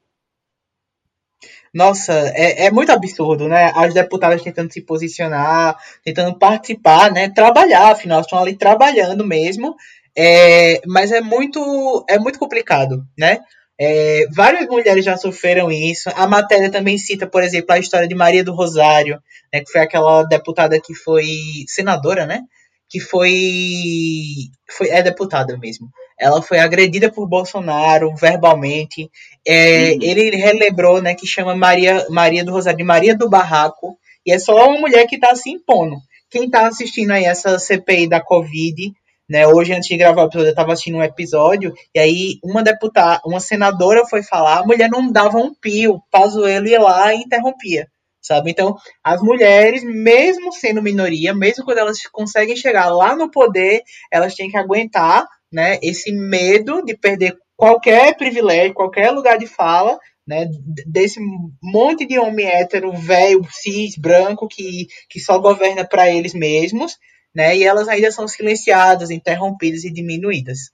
Nossa, 1.72 2.12
é, 2.34 2.66
é 2.66 2.70
muito 2.70 2.92
absurdo, 2.92 3.48
né? 3.48 3.72
As 3.74 3.94
deputadas 3.94 4.42
tentando 4.42 4.72
se 4.72 4.82
posicionar, 4.82 5.76
tentando 6.04 6.38
participar, 6.38 7.10
né? 7.12 7.30
Trabalhar, 7.30 7.92
afinal, 7.92 8.20
estão 8.20 8.38
ali 8.38 8.56
trabalhando 8.56 9.24
mesmo. 9.24 9.74
É, 10.16 10.80
mas 10.86 11.12
é 11.12 11.20
muito, 11.20 12.04
é 12.08 12.18
muito 12.18 12.38
complicado, 12.38 13.06
né? 13.16 13.38
É, 13.80 14.26
várias 14.34 14.66
mulheres 14.66 15.04
já 15.04 15.16
sofreram 15.16 15.72
isso. 15.72 16.10
A 16.14 16.26
matéria 16.26 16.70
também 16.70 16.98
cita, 16.98 17.26
por 17.26 17.42
exemplo, 17.42 17.72
a 17.72 17.78
história 17.78 18.06
de 18.06 18.14
Maria 18.14 18.44
do 18.44 18.52
Rosário, 18.52 19.22
né, 19.50 19.60
que 19.60 19.72
foi 19.72 19.80
aquela 19.80 20.22
deputada 20.24 20.78
que 20.78 20.94
foi 20.94 21.24
senadora, 21.66 22.26
né? 22.26 22.42
Que 22.90 23.00
foi, 23.00 24.50
foi 24.68 24.88
é 24.88 25.02
deputada 25.02 25.56
mesmo 25.56 25.88
ela 26.20 26.42
foi 26.42 26.58
agredida 26.58 27.10
por 27.10 27.26
Bolsonaro 27.26 28.14
verbalmente. 28.14 29.10
É, 29.44 29.92
uhum. 29.92 29.98
Ele 30.02 30.36
relembrou, 30.36 31.00
né, 31.00 31.14
que 31.14 31.26
chama 31.26 31.56
Maria, 31.56 32.06
Maria 32.10 32.44
do 32.44 32.52
Rosário 32.52 32.76
de 32.76 32.84
Maria 32.84 33.16
do 33.16 33.28
Barraco, 33.28 33.96
e 34.24 34.30
é 34.30 34.38
só 34.38 34.68
uma 34.68 34.78
mulher 34.78 35.06
que 35.06 35.14
está 35.14 35.34
se 35.34 35.48
impondo. 35.48 35.96
Quem 36.30 36.44
está 36.44 36.68
assistindo 36.68 37.10
aí 37.12 37.24
essa 37.24 37.58
CPI 37.58 38.06
da 38.06 38.20
Covid, 38.20 38.92
né, 39.28 39.46
hoje 39.46 39.72
antes 39.72 39.88
de 39.88 39.96
gravar 39.96 40.24
o 40.24 40.26
episódio, 40.26 40.48
eu 40.48 40.50
estava 40.50 40.72
assistindo 40.72 40.98
um 40.98 41.02
episódio, 41.02 41.72
e 41.94 41.98
aí 41.98 42.38
uma 42.44 42.62
deputada, 42.62 43.22
uma 43.24 43.40
senadora 43.40 44.04
foi 44.04 44.22
falar, 44.22 44.58
a 44.58 44.66
mulher 44.66 44.90
não 44.90 45.10
dava 45.10 45.38
um 45.38 45.54
pio, 45.54 46.02
Pazuello 46.10 46.68
ia 46.68 46.80
lá 46.80 47.14
e 47.14 47.22
interrompia. 47.22 47.88
Sabe? 48.20 48.50
Então, 48.50 48.76
as 49.02 49.20
mulheres, 49.22 49.82
mesmo 49.82 50.52
sendo 50.52 50.82
minoria, 50.82 51.34
mesmo 51.34 51.64
quando 51.64 51.78
elas 51.78 51.98
conseguem 52.12 52.56
chegar 52.56 52.88
lá 52.90 53.16
no 53.16 53.30
poder, 53.30 53.82
elas 54.12 54.34
têm 54.34 54.50
que 54.50 54.56
aguentar, 54.56 55.26
né, 55.52 55.78
esse 55.82 56.12
medo 56.12 56.84
de 56.84 56.96
perder 56.96 57.36
qualquer 57.56 58.16
privilégio, 58.16 58.74
qualquer 58.74 59.10
lugar 59.10 59.38
de 59.38 59.46
fala, 59.46 59.98
né, 60.26 60.46
desse 60.86 61.18
monte 61.62 62.06
de 62.06 62.18
homem 62.18 62.46
hétero, 62.46 62.92
velho, 62.92 63.46
cis, 63.50 63.96
branco, 63.96 64.46
que, 64.46 64.86
que 65.08 65.18
só 65.18 65.38
governa 65.38 65.84
para 65.84 66.08
eles 66.08 66.34
mesmos, 66.34 66.96
né, 67.34 67.56
e 67.56 67.64
elas 67.64 67.88
ainda 67.88 68.10
são 68.12 68.28
silenciadas, 68.28 69.10
interrompidas 69.10 69.84
e 69.84 69.92
diminuídas. 69.92 70.70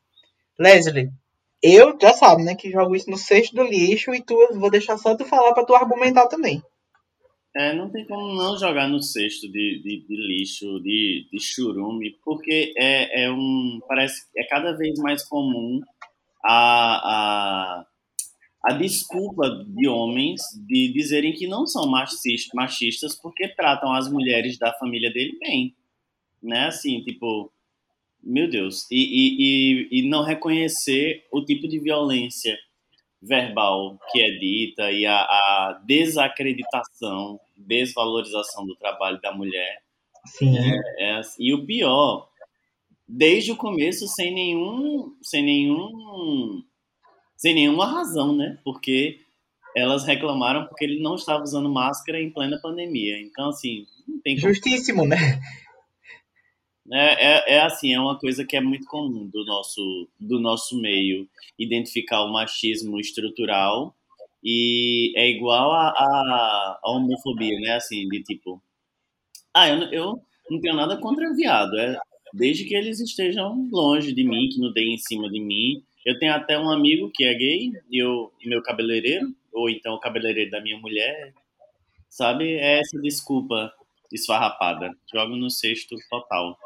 Leslie, 0.59 1.11
eu 1.63 1.97
já 2.01 2.13
sabe, 2.13 2.43
né, 2.43 2.55
que 2.55 2.71
jogo 2.71 2.95
isso 2.95 3.11
no 3.11 3.17
cesto 3.17 3.55
do 3.55 3.63
lixo 3.63 4.15
e 4.15 4.23
tu 4.23 4.37
vou 4.55 4.71
deixar 4.71 4.99
só 4.99 5.17
tu 5.17 5.25
falar 5.25 5.53
para 5.55 5.65
tu 5.65 5.75
argumentar 5.75 6.27
também. 6.27 6.63
É, 7.59 7.73
não 7.73 7.89
tem 7.89 8.05
como 8.05 8.35
não 8.35 8.59
jogar 8.59 8.87
no 8.87 9.03
cesto 9.03 9.51
de, 9.51 9.81
de, 9.83 10.07
de 10.07 10.15
lixo, 10.15 10.79
de, 10.81 11.27
de 11.33 11.41
churume, 11.41 12.15
porque 12.23 12.75
é, 12.77 13.25
é 13.25 13.33
um. 13.33 13.81
Parece 13.89 14.27
é 14.37 14.45
cada 14.45 14.73
vez 14.73 14.99
mais 14.99 15.27
comum 15.27 15.81
a, 16.45 17.81
a, 17.81 17.87
a 18.63 18.73
desculpa 18.75 19.65
de 19.67 19.89
homens 19.89 20.43
de 20.69 20.93
dizerem 20.93 21.33
que 21.33 21.47
não 21.47 21.67
são 21.67 21.91
machistas 21.91 23.17
porque 23.17 23.49
tratam 23.49 23.91
as 23.91 24.13
mulheres 24.13 24.59
da 24.59 24.75
família 24.75 25.11
dele 25.11 25.39
bem. 25.41 25.75
Né? 26.43 26.67
Assim, 26.67 27.01
tipo, 27.05 27.51
meu 28.23 28.51
Deus. 28.51 28.87
E, 28.91 28.99
e, 28.99 29.37
e, 29.39 30.01
e 30.01 30.09
não 30.11 30.23
reconhecer 30.23 31.25
o 31.33 31.43
tipo 31.43 31.67
de 31.67 31.79
violência 31.79 32.55
verbal 33.23 33.99
que 34.11 34.21
é 34.21 34.31
dita 34.39 34.93
e 34.93 35.07
a, 35.07 35.17
a 35.17 35.83
desacreditação, 35.85 37.41
desvalorização 37.57 38.67
do 38.67 38.77
trabalho 38.77 39.21
da 39.21 39.33
mulher. 39.33 39.83
Sim. 40.27 40.57
É, 40.59 41.19
é, 41.19 41.21
e 41.39 41.55
o 41.55 41.65
pior, 41.65 42.29
desde 43.09 43.53
o 43.53 43.57
começo 43.57 44.07
sem 44.09 44.35
nenhum, 44.35 45.15
sem 45.23 45.43
nenhum, 45.43 46.63
sem 47.37 47.55
nenhuma 47.55 47.87
razão, 47.87 48.35
né? 48.35 48.59
Porque 48.65 49.21
elas 49.77 50.05
reclamaram 50.05 50.67
porque 50.67 50.85
ele 50.85 51.03
não 51.03 51.15
estava 51.15 51.43
usando 51.43 51.69
máscara 51.69 52.21
em 52.21 52.31
plena 52.31 52.59
pandemia. 52.63 53.21
Então, 53.21 53.51
assim, 53.51 53.87
não 54.09 54.21
tem 54.21 54.41
como... 54.41 54.53
Justíssimo, 54.53 55.07
né? 55.07 55.17
É, 56.93 57.27
é, 57.27 57.55
é, 57.55 57.61
assim, 57.61 57.93
é 57.93 58.01
uma 58.01 58.19
coisa 58.19 58.45
que 58.45 58.57
é 58.57 58.61
muito 58.61 58.87
comum 58.87 59.27
do 59.27 59.45
nosso, 59.45 60.09
do 60.21 60.39
nosso 60.39 60.81
meio, 60.81 61.29
identificar 61.59 62.23
o 62.23 62.33
machismo 62.33 63.01
estrutural 63.01 63.95
e 64.43 65.13
é 65.17 65.29
igual 65.29 65.73
a, 65.73 65.89
a, 65.89 66.81
a 66.85 66.91
homofobia, 66.93 67.59
né? 67.61 67.73
Assim, 67.73 68.09
de 68.09 68.23
tipo, 68.23 68.63
ah, 69.53 69.69
eu, 69.69 69.83
eu 69.91 70.23
não 70.51 70.61
tenho 70.61 70.77
nada 70.77 70.97
contra 70.97 71.35
viado, 71.35 71.77
é 71.79 71.99
desde 72.33 72.65
que 72.65 72.75
eles 72.75 73.01
estejam 73.01 73.69
longe 73.73 74.13
de 74.13 74.23
mim, 74.23 74.49
que 74.49 74.61
não 74.61 74.73
deem 74.73 74.95
em 74.95 74.99
cima 74.99 75.29
de 75.29 75.41
mim. 75.41 75.83
Eu 76.05 76.19
tenho 76.19 76.35
até 76.35 76.59
um 76.59 76.71
amigo 76.71 77.11
que 77.13 77.25
é 77.25 77.35
gay, 77.35 77.73
e 77.91 77.99
eu, 77.99 78.33
meu 78.45 78.63
cabeleireiro, 78.63 79.35
ou 79.53 79.69
então 79.69 79.95
o 79.95 80.01
cabeleireiro 80.01 80.51
da 80.51 80.61
minha 80.61 80.79
mulher, 80.79 81.35
sabe? 82.09 82.53
É 82.53 82.79
essa 82.81 83.01
desculpa 83.01 83.73
esfarrapada. 84.13 84.95
Jogo 85.13 85.35
no 85.37 85.51
cesto 85.51 85.97
total. 86.09 86.57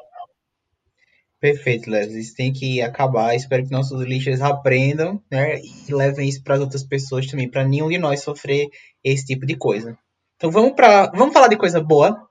Perfeito, 1.40 1.90
Leslie. 1.90 2.20
Isso 2.20 2.34
tem 2.36 2.52
que 2.52 2.82
acabar. 2.82 3.34
Espero 3.34 3.64
que 3.64 3.72
nossos 3.72 4.02
lixos 4.02 4.42
aprendam, 4.42 5.22
né? 5.30 5.58
E 5.58 5.92
levem 5.92 6.28
isso 6.28 6.42
para 6.44 6.56
as 6.56 6.60
outras 6.60 6.84
pessoas 6.84 7.26
também, 7.26 7.48
para 7.48 7.64
nenhum 7.64 7.88
de 7.88 7.96
nós 7.96 8.22
sofrer 8.22 8.68
esse 9.02 9.24
tipo 9.24 9.46
de 9.46 9.56
coisa. 9.56 9.96
Então 10.36 10.50
vamos 10.50 10.72
para, 10.72 11.06
vamos 11.12 11.32
falar 11.32 11.48
de 11.48 11.56
coisa 11.56 11.80
boa. 11.80 12.28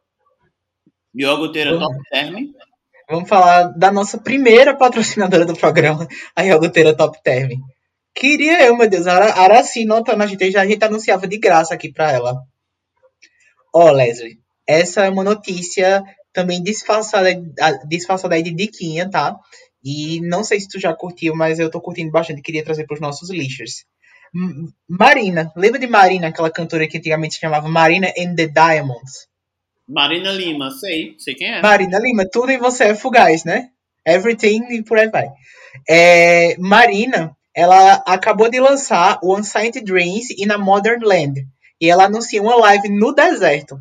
Iogurteira 1.16 1.78
Top 1.80 1.96
Term. 2.12 2.36
Vamos 3.10 3.28
falar 3.28 3.70
da 3.70 3.92
nossa 3.92 4.20
primeira 4.20 4.75
patrocinadora 4.78 5.44
do 5.44 5.56
programa, 5.56 6.08
a 6.36 6.44
Iogurteira 6.44 6.96
Top 6.96 7.18
Term. 7.24 7.50
Queria 8.13 8.63
eu, 8.63 8.78
meu 8.78 8.88
Deus, 8.88 9.08
a 9.08 9.16
Araci 9.42 9.86
notando 9.86 10.22
a 10.22 10.28
gente, 10.28 10.56
a 10.56 10.66
gente 10.68 10.84
anunciava 10.84 11.28
de 11.28 11.39
graça 11.39 11.74
aqui 11.74 11.92
para 11.92 12.12
ela. 12.12 12.36
Ó, 13.74 13.88
oh, 13.88 13.92
Leslie, 13.92 14.38
essa 14.68 15.06
é 15.06 15.10
uma 15.10 15.24
notícia 15.24 16.04
também 16.39 16.63
disfarçada, 16.63 17.29
disfarçada 17.86 18.36
aí 18.36 18.41
de 18.41 18.51
diquinha, 18.51 19.10
tá? 19.10 19.36
E 19.84 20.22
não 20.22 20.41
sei 20.41 20.60
se 20.60 20.69
tu 20.69 20.79
já 20.79 20.93
curtiu, 20.93 21.36
mas 21.36 21.60
eu 21.60 21.69
tô 21.69 21.81
curtindo 21.81 22.12
bastante 22.12 22.39
e 22.39 22.41
queria 22.41 22.63
trazer 22.63 22.86
para 22.86 22.93
os 22.93 23.01
nossos 23.01 23.29
lixers. 23.29 23.84
Marina, 24.88 25.51
lembra 25.55 25.79
de 25.79 25.88
Marina, 25.88 26.27
aquela 26.27 26.50
cantora 26.50 26.88
que 26.88 26.98
antigamente 26.98 27.34
se 27.34 27.41
chamava 27.41 27.67
Marina 27.67 28.08
and 28.17 28.36
the 28.36 28.48
Diamonds? 28.48 29.27
Marina 29.88 30.31
Lima, 30.31 30.72
sei, 30.72 31.15
sei 31.17 31.36
quem 31.36 31.51
é. 31.51 31.62
Marina 31.62 32.00
Lima, 32.00 32.24
tudo 32.31 32.51
em 32.51 32.58
você 32.58 32.86
é 32.86 32.96
fugaz, 32.96 33.43
né? 33.43 33.69
Everything 34.05 34.63
e 34.69 34.84
por 34.84 34.98
aí 34.98 35.10
vai. 35.10 35.27
É, 35.89 36.55
Marina, 36.58 37.36
ela 37.53 37.96
acabou 38.05 38.50
de 38.50 38.60
lançar 38.60 39.19
o 39.22 39.36
Unsigned 39.36 39.81
Dreams 39.81 40.29
in 40.38 40.51
a 40.51 40.58
Modern 40.58 41.03
Land. 41.03 41.46
E 41.81 41.89
ela 41.89 42.05
anuncia 42.05 42.41
uma 42.41 42.55
live 42.55 42.89
no 42.89 43.13
deserto 43.13 43.77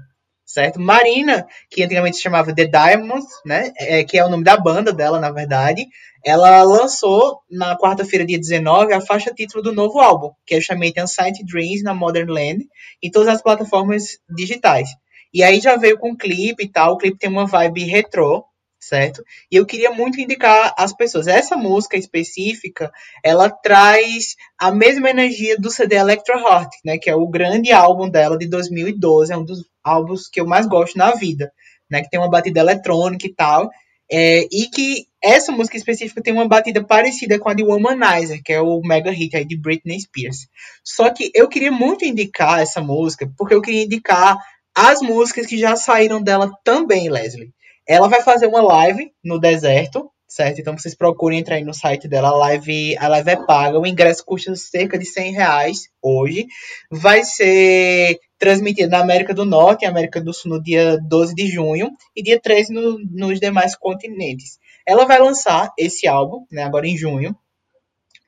certo? 0.49 0.81
Marina, 0.81 1.47
que 1.71 1.83
antigamente 1.83 2.17
se 2.17 2.23
chamava 2.23 2.55
The 2.55 2.65
Diamonds, 2.65 3.29
né? 3.45 3.71
É, 3.77 4.03
que 4.03 4.17
é 4.17 4.25
o 4.25 4.31
nome 4.31 4.43
da 4.43 4.57
banda 4.57 4.93
dela, 4.95 5.21
na 5.21 5.31
verdade. 5.31 5.87
Ela 6.25 6.63
lançou 6.63 7.41
na 7.51 7.77
quarta-feira, 7.77 8.25
dia 8.25 8.39
19, 8.39 8.95
a 8.95 9.01
faixa 9.01 9.33
título 9.33 9.63
do 9.63 9.75
novo 9.75 10.01
álbum, 10.01 10.31
que 10.47 10.55
é 10.55 10.61
chamado 10.61 10.95
Unsigned 10.99 11.45
Dreams 11.45 11.83
na 11.83 11.93
Modern 11.93 12.31
Land, 12.31 12.67
em 13.03 13.11
todas 13.11 13.29
as 13.29 13.43
plataformas 13.43 14.19
digitais. 14.29 14.89
E 15.33 15.43
aí 15.43 15.61
já 15.61 15.77
veio 15.77 15.99
com 15.99 16.17
clipe 16.17 16.65
e 16.65 16.69
tal. 16.69 16.95
O 16.95 16.97
clipe 16.97 17.19
tem 17.19 17.29
uma 17.29 17.47
vibe 17.47 17.85
retrô, 17.85 18.43
certo? 18.81 19.23
E 19.53 19.57
eu 19.57 19.67
queria 19.67 19.91
muito 19.91 20.19
indicar 20.19 20.75
às 20.79 20.95
pessoas. 20.95 21.27
Essa 21.27 21.57
música 21.57 21.99
específica, 21.99 22.91
ela 23.23 23.51
traz 23.51 24.35
a 24.59 24.73
mesma 24.73 25.11
energia 25.11 25.59
do 25.59 25.71
CD 25.71 25.97
Electro 25.97 26.39
Heart, 26.39 26.71
né? 26.85 26.97
Que 26.97 27.11
é 27.11 27.15
o 27.15 27.29
grande 27.29 27.71
álbum 27.71 28.09
dela 28.09 28.39
de 28.39 28.49
2012, 28.49 29.31
é 29.31 29.37
um 29.37 29.45
dos 29.45 29.63
álbuns 29.89 30.29
que 30.29 30.41
eu 30.41 30.47
mais 30.47 30.67
gosto 30.67 30.97
na 30.97 31.13
vida, 31.13 31.53
né? 31.91 32.03
Que 32.03 32.11
tem 32.11 32.21
uma 32.21 32.31
batida 32.31 32.61
eletrônica 32.61 33.27
e 33.27 33.35
tal. 33.35 33.71
É, 34.11 34.47
e 34.51 34.69
que 34.69 35.07
essa 35.23 35.53
música 35.53 35.77
específica 35.77 36.23
tem 36.23 36.33
uma 36.33 36.49
batida 36.49 36.83
parecida 36.83 37.39
com 37.39 37.49
a 37.49 37.55
de 37.55 37.63
Womanizer, 37.63 38.41
que 38.43 38.53
é 38.53 38.61
o 38.61 38.81
mega 38.81 39.11
hit 39.11 39.37
aí 39.37 39.45
de 39.45 39.57
Britney 39.57 40.01
Spears. 40.01 40.49
Só 40.83 41.11
que 41.11 41.31
eu 41.35 41.49
queria 41.49 41.71
muito 41.71 42.05
indicar 42.05 42.61
essa 42.61 42.81
música, 42.81 43.31
porque 43.37 43.55
eu 43.55 43.61
queria 43.61 43.85
indicar 43.85 44.39
as 44.75 45.03
músicas 45.03 45.47
que 45.47 45.59
já 45.59 45.77
saíram 45.77 46.23
dela 46.23 46.51
também, 46.65 47.11
Leslie. 47.11 47.53
Ela 47.87 48.09
vai 48.09 48.23
fazer 48.23 48.47
uma 48.47 48.63
live 48.63 49.11
no 49.25 49.39
deserto, 49.39 50.11
certo? 50.29 50.61
Então 50.61 50.77
vocês 50.77 50.95
procurem 50.95 51.41
entrar 51.41 51.57
aí 51.57 51.65
no 51.65 51.75
site 51.75 52.07
dela. 52.07 52.29
A 52.29 52.37
live, 52.37 52.97
a 52.97 53.09
live 53.09 53.31
é 53.31 53.45
paga. 53.45 53.81
O 53.81 53.87
ingresso 53.87 54.25
custa 54.25 54.55
cerca 54.55 54.99
de 54.99 55.05
100 55.05 55.33
reais 55.33 55.89
hoje. 56.01 56.47
Vai 56.91 57.25
ser 57.25 58.21
transmitida 58.39 58.89
na 58.89 59.03
América 59.03 59.35
do 59.35 59.45
Norte 59.45 59.83
e 59.83 59.87
América 59.87 60.21
do 60.21 60.33
Sul 60.33 60.53
no 60.53 60.63
dia 60.63 60.99
12 61.09 61.35
de 61.35 61.49
junho 61.49 61.91
e 62.15 62.23
dia 62.23 62.41
13 62.41 62.73
no, 62.73 62.99
nos 63.11 63.41
demais 63.41 63.75
continentes. 63.75 64.59
Ela 64.87 65.05
vai 65.05 65.19
lançar 65.19 65.73
esse 65.77 66.07
álbum, 66.07 66.47
né, 66.51 66.63
agora 66.63 66.87
em 66.87 66.97
junho. 66.97 67.37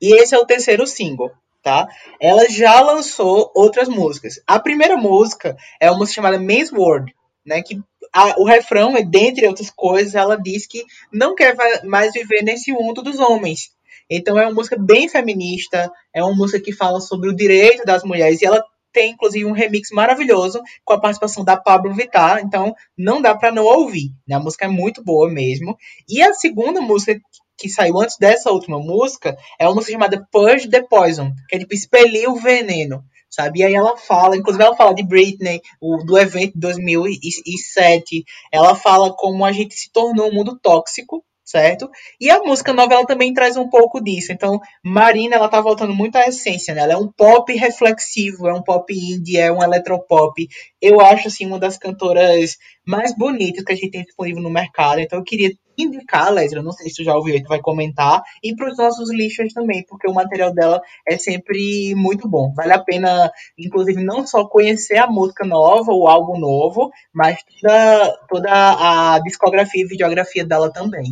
E 0.01 0.15
esse 0.21 0.35
é 0.35 0.39
o 0.39 0.47
terceiro 0.47 0.87
single, 0.87 1.31
tá? 1.63 1.87
Ela 2.21 2.49
já 2.49 2.81
lançou 2.81 3.51
outras 3.55 3.89
músicas. 3.89 4.41
A 4.47 4.59
primeira 4.59 4.97
música 4.97 5.57
é 5.81 5.91
uma 5.91 5.99
música 5.99 6.17
chamada 6.17 6.39
Men's 6.39 6.73
World, 6.73 7.15
né, 7.47 7.63
que 7.63 7.81
a, 8.13 8.41
o 8.41 8.45
refrão, 8.45 8.95
dentre 9.09 9.47
outras 9.47 9.71
coisas, 9.71 10.15
ela 10.15 10.37
diz 10.37 10.67
que 10.67 10.85
não 11.13 11.35
quer 11.35 11.55
mais 11.85 12.13
viver 12.13 12.43
nesse 12.43 12.73
mundo 12.73 13.03
dos 13.03 13.21
homens. 13.21 13.71
Então 14.09 14.37
é 14.37 14.45
uma 14.45 14.55
música 14.55 14.77
bem 14.77 15.09
feminista, 15.09 15.91
é 16.13 16.23
uma 16.23 16.35
música 16.35 16.61
que 16.61 16.73
fala 16.73 17.01
sobre 17.01 17.29
o 17.29 17.37
direito 17.37 17.85
das 17.85 18.03
mulheres 18.03 18.43
e 18.43 18.47
ela 18.47 18.65
tem 18.93 19.13
inclusive 19.13 19.45
um 19.45 19.53
remix 19.53 19.91
maravilhoso 19.91 20.61
com 20.85 20.93
a 20.93 21.01
participação 21.01 21.45
da 21.45 21.57
Pablo 21.57 21.95
Vittar, 21.95 22.41
então 22.41 22.75
não 22.97 23.21
dá 23.21 23.35
para 23.35 23.53
não 23.53 23.65
ouvir. 23.65 24.11
Né? 24.27 24.37
A 24.37 24.41
música 24.41 24.65
é 24.65 24.69
muito 24.69 25.03
boa 25.03 25.31
mesmo. 25.31 25.77
E 26.09 26.23
a 26.23 26.33
segunda 26.33 26.81
música 26.81 27.21
que 27.57 27.69
saiu 27.69 28.01
antes 28.01 28.17
dessa 28.19 28.51
última 28.51 28.79
música 28.79 29.37
é 29.59 29.67
uma 29.67 29.75
música 29.75 29.93
chamada 29.93 30.27
Purge 30.33 30.69
the 30.69 30.83
Poison, 30.83 31.33
que 31.49 31.57
é 31.57 31.59
tipo 31.59 31.75
expelir 31.75 32.29
o 32.31 32.37
veneno 32.37 33.05
sabe? 33.31 33.61
E 33.61 33.65
aí 33.65 33.75
ela 33.75 33.97
fala, 33.97 34.37
inclusive 34.37 34.65
ela 34.65 34.77
fala 34.77 34.93
de 34.93 35.05
Britney, 35.05 35.61
o, 35.81 35.99
do 36.05 36.19
evento 36.19 36.55
de 36.55 36.61
2007, 36.61 38.25
ela 38.53 38.75
fala 38.75 39.15
como 39.15 39.45
a 39.45 39.53
gente 39.53 39.75
se 39.75 39.91
tornou 39.93 40.29
um 40.29 40.35
mundo 40.35 40.59
tóxico, 40.59 41.25
certo? 41.51 41.91
E 42.21 42.31
a 42.31 42.41
música 42.41 42.73
nova 42.73 42.95
ela 42.95 43.07
também 43.07 43.35
traz 43.35 43.57
um 43.57 43.69
pouco 43.69 44.03
disso. 44.03 44.33
Então, 44.33 44.61
Marina 44.85 45.37
ela 45.37 45.49
tá 45.49 45.61
voltando 45.61 45.95
muito 45.95 46.17
à 46.17 46.27
essência, 46.27 46.75
né? 46.75 46.83
Ela 46.83 46.93
é 46.93 46.97
um 46.97 47.11
pop 47.11 47.53
reflexivo, 47.53 48.49
é 48.49 48.55
um 48.55 48.63
pop 48.63 48.93
indie, 48.93 49.39
é 49.39 49.51
um 49.51 49.63
eletropop. 49.63 50.47
Eu 50.81 51.01
acho 51.01 51.29
assim 51.29 51.47
uma 51.47 51.59
das 51.59 51.77
cantoras 51.77 52.57
mais 52.87 53.15
bonitas 53.17 53.65
que 53.65 53.73
a 53.73 53.75
gente 53.77 53.91
tem 53.91 54.05
disponível 54.05 54.43
no 54.43 54.51
mercado. 54.51 55.01
Então, 55.01 55.19
eu 55.19 55.25
queria 55.25 55.51
indicar, 55.83 56.33
Leslie, 56.33 56.63
não 56.63 56.73
sei 56.73 56.89
se 56.89 56.97
tu 56.97 57.05
já 57.05 57.15
ouviu, 57.15 57.43
tu 57.43 57.49
vai 57.49 57.61
comentar, 57.61 58.23
e 58.43 58.55
para 58.55 58.71
os 58.71 58.77
nossos 58.77 59.11
lixos 59.11 59.53
também, 59.53 59.85
porque 59.89 60.09
o 60.09 60.15
material 60.15 60.53
dela 60.53 60.81
é 61.09 61.17
sempre 61.17 61.95
muito 61.95 62.29
bom. 62.29 62.53
Vale 62.55 62.73
a 62.73 62.79
pena, 62.79 63.31
inclusive, 63.59 64.03
não 64.03 64.27
só 64.27 64.47
conhecer 64.47 64.99
a 64.99 65.07
música 65.07 65.45
nova, 65.45 65.93
o 65.93 66.07
álbum 66.07 66.39
novo, 66.39 66.91
mas 67.13 67.39
toda, 67.61 68.19
toda 68.29 68.51
a 68.53 69.19
discografia 69.21 69.83
e 69.83 69.89
videografia 69.89 70.45
dela 70.45 70.71
também. 70.73 71.05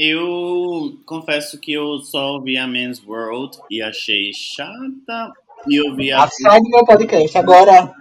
Eu 0.00 0.96
confesso 1.04 1.58
que 1.58 1.72
eu 1.72 1.98
só 1.98 2.34
ouvi 2.34 2.56
a 2.56 2.68
Men's 2.68 3.04
World 3.04 3.58
e 3.68 3.82
achei 3.82 4.32
chata. 4.32 5.32
E 5.66 5.74
eu 5.74 5.92
vi 5.96 6.12
a. 6.12 6.24
Sai 6.28 6.60
do 6.60 6.70
meu 6.70 6.84
podcast 6.84 7.36
agora. 7.36 7.92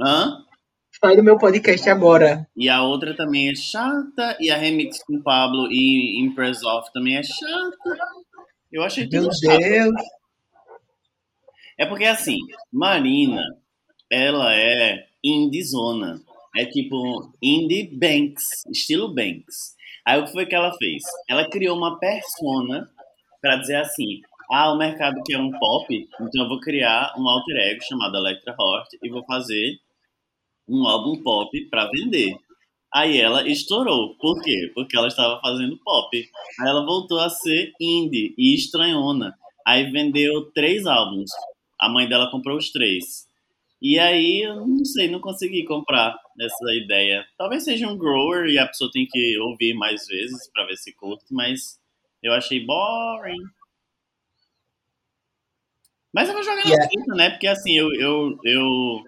Hã? 0.00 0.44
Sai 1.00 1.14
do 1.14 1.22
meu 1.22 1.38
podcast 1.38 1.88
agora. 1.88 2.44
E 2.56 2.68
a 2.68 2.82
outra 2.82 3.16
também 3.16 3.50
é 3.50 3.54
chata. 3.54 4.36
E 4.40 4.50
a 4.50 4.56
remix 4.56 5.00
com 5.04 5.22
Pablo 5.22 5.68
e 5.70 6.20
Impress 6.24 6.64
Off 6.64 6.92
também 6.92 7.18
é 7.18 7.22
chata. 7.22 7.96
Eu 8.72 8.82
achei 8.82 9.04
tudo 9.04 9.28
Meu 9.28 9.32
chato. 9.32 9.58
Deus. 9.60 10.02
É 11.78 11.86
porque 11.86 12.04
assim, 12.04 12.36
Marina, 12.72 13.44
ela 14.10 14.56
é 14.56 15.06
indie 15.22 15.62
zona. 15.62 16.20
É 16.56 16.64
tipo 16.64 17.32
indie 17.40 17.88
Banks, 17.92 18.66
estilo 18.68 19.14
Banks. 19.14 19.78
Aí 20.06 20.20
o 20.20 20.24
que 20.24 20.32
foi 20.32 20.46
que 20.46 20.54
ela 20.54 20.72
fez? 20.76 21.02
Ela 21.28 21.48
criou 21.48 21.76
uma 21.76 21.98
persona 21.98 22.88
para 23.40 23.56
dizer 23.56 23.76
assim: 23.76 24.20
ah, 24.50 24.72
o 24.72 24.78
mercado 24.78 25.22
quer 25.24 25.38
um 25.38 25.50
pop, 25.50 26.08
então 26.20 26.42
eu 26.42 26.48
vou 26.48 26.60
criar 26.60 27.14
um 27.16 27.28
alter 27.28 27.56
ego 27.70 27.82
chamado 27.84 28.16
Electra 28.16 28.54
Hort 28.58 28.88
e 29.02 29.08
vou 29.08 29.24
fazer 29.24 29.78
um 30.68 30.86
álbum 30.86 31.22
pop 31.22 31.50
para 31.70 31.90
vender. 31.90 32.36
Aí 32.92 33.20
ela 33.20 33.48
estourou. 33.48 34.16
Por 34.16 34.42
quê? 34.42 34.72
Porque 34.74 34.96
ela 34.96 35.06
estava 35.06 35.40
fazendo 35.40 35.78
pop. 35.78 36.16
Aí 36.60 36.68
ela 36.68 36.84
voltou 36.84 37.20
a 37.20 37.30
ser 37.30 37.72
indie 37.80 38.34
e 38.36 38.54
estranhona. 38.54 39.34
Aí 39.64 39.90
vendeu 39.90 40.50
três 40.52 40.86
álbuns. 40.86 41.30
A 41.78 41.88
mãe 41.88 42.08
dela 42.08 42.30
comprou 42.30 42.56
os 42.56 42.70
três. 42.72 43.29
E 43.82 43.98
aí, 43.98 44.42
eu 44.42 44.66
não 44.66 44.84
sei, 44.84 45.10
não 45.10 45.20
consegui 45.20 45.64
comprar 45.64 46.14
essa 46.38 46.74
ideia. 46.74 47.24
Talvez 47.38 47.64
seja 47.64 47.88
um 47.88 47.96
grower 47.96 48.46
e 48.46 48.58
a 48.58 48.66
pessoa 48.66 48.90
tem 48.92 49.06
que 49.10 49.38
ouvir 49.38 49.74
mais 49.74 50.06
vezes 50.06 50.50
para 50.52 50.66
ver 50.66 50.76
se 50.76 50.94
curte, 50.94 51.24
mas 51.30 51.78
eu 52.22 52.32
achei 52.34 52.64
boring. 52.64 53.38
Mas 56.12 56.28
eu 56.28 56.34
vou 56.34 56.42
jogar 56.42 56.64
na 56.64 56.70
Yeah. 56.70 56.88
quinta, 56.88 57.14
né? 57.14 57.30
Porque 57.30 57.46
assim, 57.46 57.78
eu, 57.78 57.88
eu, 57.94 58.36
eu 58.44 59.04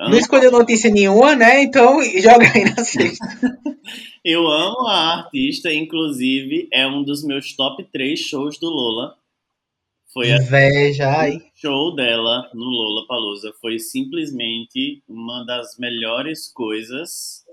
Não 0.00 0.18
escolheu 0.18 0.50
notícia 0.50 0.90
nenhuma, 0.90 1.36
né? 1.36 1.62
Então 1.62 2.02
joga 2.20 2.46
aí 2.52 2.64
na 2.64 2.82
sexta. 2.82 3.24
Eu 4.22 4.46
amo 4.46 4.86
a 4.86 5.16
artista, 5.16 5.72
inclusive 5.72 6.68
é 6.70 6.86
um 6.86 7.02
dos 7.02 7.24
meus 7.24 7.56
top 7.56 7.82
3 7.90 8.20
shows 8.20 8.58
do 8.58 8.68
Lola. 8.68 9.16
Foi 10.12 10.32
a 10.32 10.38
Inveja, 10.38 11.08
ai. 11.08 11.36
o 11.36 11.42
show 11.54 11.94
dela 11.94 12.50
no 12.52 12.64
Lola 12.64 13.06
Palusa 13.06 13.52
foi 13.60 13.78
simplesmente 13.78 15.02
uma 15.08 15.44
das 15.44 15.78
melhores 15.78 16.52
coisas 16.52 17.44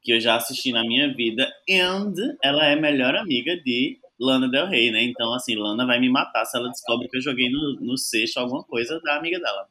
que 0.00 0.12
eu 0.12 0.20
já 0.20 0.36
assisti 0.36 0.72
na 0.72 0.82
minha 0.82 1.12
vida. 1.14 1.46
And 1.68 2.14
ela 2.42 2.66
é 2.66 2.76
melhor 2.76 3.14
amiga 3.14 3.54
de 3.62 3.98
Lana 4.18 4.48
Del 4.48 4.68
Rey, 4.68 4.90
né? 4.90 5.02
Então, 5.02 5.34
assim, 5.34 5.54
Lana 5.54 5.84
vai 5.84 6.00
me 6.00 6.08
matar 6.08 6.46
se 6.46 6.56
ela 6.56 6.70
descobre 6.70 7.08
que 7.08 7.18
eu 7.18 7.22
joguei 7.22 7.50
no, 7.50 7.78
no 7.80 7.98
sexto 7.98 8.38
alguma 8.38 8.64
coisa 8.64 8.98
da 9.02 9.18
amiga 9.18 9.38
dela. 9.38 9.68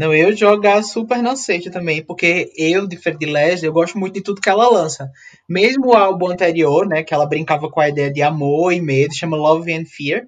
Não, 0.00 0.14
eu 0.14 0.34
jogar 0.34 0.82
super 0.82 1.22
na 1.22 1.36
sexta 1.36 1.70
também, 1.70 2.02
porque 2.02 2.50
eu, 2.56 2.86
de 2.86 2.96
Fred 2.96 3.22
Leslie, 3.26 3.66
eu 3.66 3.72
gosto 3.74 3.98
muito 3.98 4.14
de 4.14 4.22
tudo 4.22 4.40
que 4.40 4.48
ela 4.48 4.66
lança. 4.66 5.10
Mesmo 5.46 5.88
o 5.88 5.94
álbum 5.94 6.28
anterior, 6.28 6.88
né, 6.88 7.02
que 7.02 7.12
ela 7.12 7.26
brincava 7.26 7.68
com 7.70 7.80
a 7.80 7.88
ideia 7.90 8.10
de 8.10 8.22
amor 8.22 8.72
e 8.72 8.80
medo, 8.80 9.14
chama 9.14 9.36
Love 9.36 9.70
and 9.70 9.84
Fear, 9.84 10.22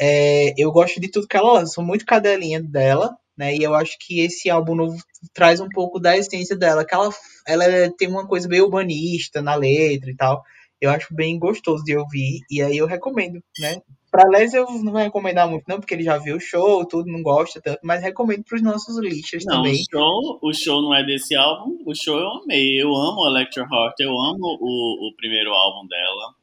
é, 0.00 0.54
eu 0.56 0.72
gosto 0.72 0.98
de 0.98 1.10
tudo 1.10 1.28
que 1.28 1.36
ela 1.36 1.52
lança, 1.52 1.74
sou 1.74 1.84
muito 1.84 2.06
cadelinha 2.06 2.62
dela, 2.62 3.14
né, 3.36 3.54
e 3.54 3.62
eu 3.62 3.74
acho 3.74 3.98
que 4.00 4.20
esse 4.20 4.48
álbum 4.48 4.74
novo 4.74 4.96
traz 5.34 5.60
um 5.60 5.68
pouco 5.68 6.00
da 6.00 6.16
essência 6.16 6.56
dela, 6.56 6.82
que 6.82 6.94
ela, 6.94 7.10
ela 7.46 7.92
tem 7.98 8.08
uma 8.08 8.26
coisa 8.26 8.48
meio 8.48 8.64
urbanista 8.64 9.42
na 9.42 9.54
letra 9.54 10.10
e 10.10 10.16
tal, 10.16 10.42
eu 10.80 10.90
acho 10.90 11.14
bem 11.14 11.38
gostoso 11.38 11.84
de 11.84 11.96
ouvir, 11.96 12.40
e 12.50 12.62
aí 12.62 12.76
eu 12.76 12.86
recomendo, 12.86 13.42
né. 13.58 13.80
Pra 14.10 14.28
Les 14.28 14.52
eu 14.54 14.64
não 14.82 14.90
vou 14.92 15.00
recomendar 15.00 15.48
muito 15.48 15.64
não, 15.68 15.78
porque 15.78 15.94
ele 15.94 16.02
já 16.02 16.18
viu 16.18 16.36
o 16.36 16.40
show, 16.40 16.84
tudo, 16.84 17.06
não 17.12 17.22
gosta 17.22 17.60
tanto, 17.62 17.78
mas 17.84 18.02
recomendo 18.02 18.42
pros 18.42 18.60
nossos 18.60 18.98
lixos 18.98 19.44
Não, 19.44 19.60
o 19.60 19.62
também. 19.62 19.76
show, 19.88 20.38
o 20.42 20.52
show 20.52 20.82
não 20.82 20.92
é 20.94 21.04
desse 21.04 21.36
álbum, 21.36 21.78
o 21.86 21.94
show 21.94 22.18
eu 22.18 22.28
amei. 22.42 22.82
Eu 22.82 22.88
amo 22.88 23.24
a 23.24 23.30
Electra 23.30 23.62
Heart, 23.62 23.94
eu 24.00 24.10
amo 24.10 24.58
o, 24.60 25.08
o 25.08 25.14
primeiro 25.16 25.52
álbum 25.52 25.86
dela, 25.86 26.34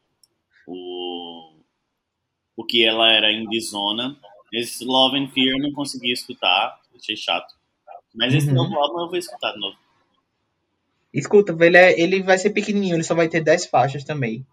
o, 0.65 1.59
o 2.55 2.63
que 2.65 2.85
ela 2.85 3.11
era 3.11 3.31
indie 3.33 3.59
zona. 3.61 4.15
Esse 4.53 4.85
Love 4.85 5.17
and 5.17 5.27
Fear 5.29 5.57
eu 5.57 5.63
não 5.63 5.73
consegui 5.73 6.13
escutar, 6.13 6.79
achei 6.95 7.17
chato. 7.17 7.53
Mas 8.15 8.33
esse 8.33 8.47
Uhum. 8.47 8.55
novo 8.55 8.75
álbum 8.75 9.01
eu 9.01 9.07
vou 9.09 9.17
escutar 9.17 9.51
de 9.51 9.59
novo. 9.59 9.75
Escuta, 11.17 11.55
ele, 11.65 11.77
é- 11.77 11.99
ele 11.99 12.21
vai 12.23 12.37
ser 12.37 12.51
pequenininho, 12.51 12.95
ele 12.95 13.03
só 13.03 13.15
vai 13.15 13.27
ter 13.27 13.41
10 13.41 13.65
faixas 13.65 14.03
também. 14.03 14.45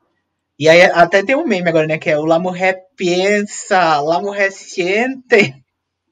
E 0.58 0.68
aí 0.68 0.82
até 0.82 1.22
tem 1.22 1.36
um 1.36 1.46
meme 1.46 1.68
agora, 1.68 1.86
né? 1.86 1.98
Que 1.98 2.10
é 2.10 2.18
o 2.18 2.24
La 2.24 2.38
Mujer 2.38 2.76
Piensa, 2.96 4.00
La 4.00 4.20
Mujer 4.20 4.52
Siente. 4.52 5.54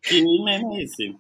Que 0.03 0.21
meme 0.21 0.81
é 0.81 0.85
esse? 0.85 1.17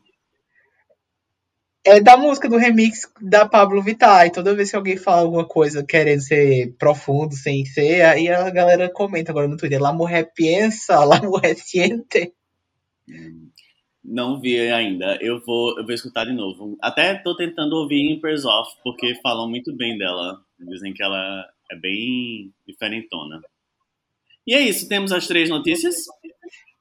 É 1.84 2.00
da 2.00 2.16
música 2.16 2.48
do 2.48 2.56
remix 2.56 3.08
da 3.20 3.46
Pablo 3.46 3.82
Vittar. 3.82 4.26
E 4.26 4.30
toda 4.32 4.54
vez 4.54 4.70
que 4.70 4.76
alguém 4.76 4.96
fala 4.96 5.22
alguma 5.22 5.44
coisa 5.46 5.84
querendo 5.84 6.20
ser 6.20 6.74
profundo, 6.78 7.34
sem 7.34 7.64
ser, 7.64 8.02
aí 8.02 8.28
a 8.28 8.50
galera 8.50 8.90
comenta 8.90 9.32
agora 9.32 9.48
no 9.48 9.56
Twitter. 9.56 9.80
La 9.80 9.92
Mujer 9.92 10.30
Piensa, 10.34 11.04
La 11.04 11.20
Mujer 11.22 11.56
Siente. 11.56 12.32
Não 14.04 14.40
vi 14.40 14.58
ainda, 14.58 15.16
eu 15.20 15.40
vou, 15.40 15.78
eu 15.78 15.84
vou 15.84 15.94
escutar 15.94 16.24
de 16.24 16.32
novo. 16.32 16.76
Até 16.82 17.14
tô 17.14 17.36
tentando 17.36 17.76
ouvir 17.76 18.10
Empress 18.10 18.44
Off, 18.44 18.76
porque 18.82 19.14
falam 19.22 19.48
muito 19.48 19.74
bem 19.74 19.96
dela. 19.96 20.40
Dizem 20.58 20.92
que 20.92 21.02
ela 21.02 21.48
é 21.70 21.76
bem 21.76 22.52
diferentona. 22.66 23.40
E 24.44 24.54
é 24.54 24.60
isso, 24.60 24.88
temos 24.88 25.12
as 25.12 25.26
três 25.28 25.48
notícias. 25.48 25.94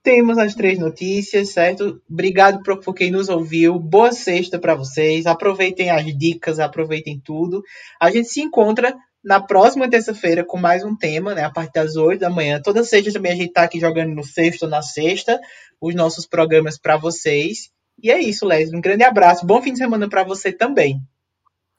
Temos 0.03 0.39
as 0.39 0.55
três 0.55 0.79
notícias, 0.79 1.49
certo? 1.49 2.01
Obrigado 2.09 2.63
por, 2.63 2.79
por 2.79 2.95
quem 2.95 3.11
nos 3.11 3.29
ouviu. 3.29 3.77
Boa 3.77 4.11
sexta 4.11 4.57
para 4.57 4.73
vocês. 4.73 5.27
Aproveitem 5.27 5.91
as 5.91 6.03
dicas, 6.17 6.59
aproveitem 6.59 7.21
tudo. 7.23 7.61
A 7.99 8.09
gente 8.09 8.27
se 8.29 8.41
encontra 8.41 8.97
na 9.23 9.39
próxima 9.39 9.89
terça-feira 9.89 10.43
com 10.43 10.57
mais 10.57 10.83
um 10.83 10.95
tema, 10.95 11.35
né? 11.35 11.43
A 11.43 11.51
partir 11.51 11.73
das 11.73 11.95
8 11.95 12.19
da 12.19 12.29
manhã. 12.29 12.61
Toda 12.61 12.83
sexta 12.83 13.11
também 13.11 13.31
a 13.31 13.35
gente 13.35 13.53
tá 13.53 13.63
aqui 13.63 13.79
jogando 13.79 14.13
no 14.13 14.23
sexto 14.23 14.63
ou 14.63 14.69
na 14.69 14.81
sexta 14.81 15.39
os 15.79 15.95
nossos 15.95 16.25
programas 16.25 16.79
para 16.79 16.97
vocês. 16.97 17.71
E 18.01 18.09
é 18.09 18.19
isso, 18.19 18.45
Leslie. 18.45 18.77
Um 18.77 18.81
grande 18.81 19.03
abraço. 19.03 19.45
Bom 19.45 19.61
fim 19.61 19.73
de 19.73 19.77
semana 19.77 20.09
para 20.09 20.23
você 20.23 20.51
também. 20.51 20.99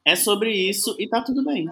É 0.05 0.16
sobre 0.16 0.52
isso 0.52 0.94
e 0.98 1.09
tá 1.09 1.22
tudo 1.22 1.44
bem. 1.44 1.68